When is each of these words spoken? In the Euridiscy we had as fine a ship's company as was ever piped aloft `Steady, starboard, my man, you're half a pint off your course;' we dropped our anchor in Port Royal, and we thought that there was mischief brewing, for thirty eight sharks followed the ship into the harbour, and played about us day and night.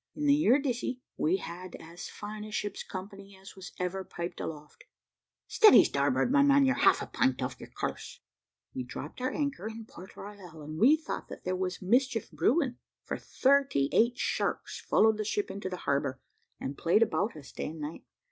In 0.15 0.25
the 0.25 0.33
Euridiscy 0.35 0.99
we 1.15 1.37
had 1.37 1.75
as 1.75 2.09
fine 2.09 2.43
a 2.43 2.49
ship's 2.51 2.81
company 2.81 3.37
as 3.39 3.55
was 3.55 3.71
ever 3.77 4.03
piped 4.03 4.39
aloft 4.41 4.85
`Steady, 5.47 5.85
starboard, 5.85 6.31
my 6.31 6.41
man, 6.41 6.65
you're 6.65 6.73
half 6.73 7.03
a 7.03 7.05
pint 7.05 7.39
off 7.43 7.59
your 7.59 7.69
course;' 7.69 8.19
we 8.73 8.81
dropped 8.83 9.21
our 9.21 9.29
anchor 9.29 9.67
in 9.67 9.85
Port 9.85 10.17
Royal, 10.17 10.63
and 10.63 10.79
we 10.79 10.97
thought 10.97 11.27
that 11.27 11.43
there 11.43 11.55
was 11.55 11.83
mischief 11.83 12.31
brewing, 12.31 12.77
for 13.03 13.15
thirty 13.19 13.89
eight 13.91 14.17
sharks 14.17 14.81
followed 14.81 15.17
the 15.17 15.23
ship 15.23 15.51
into 15.51 15.69
the 15.69 15.77
harbour, 15.85 16.19
and 16.59 16.79
played 16.79 17.03
about 17.03 17.35
us 17.37 17.51
day 17.51 17.67
and 17.67 17.79
night. 17.79 18.03